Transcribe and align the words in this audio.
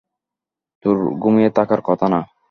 তোর 0.85 0.97
ঘুমিয়ে 1.19 1.49
থাকার 1.57 1.81
কথা 1.81 2.07
না? 2.13 2.19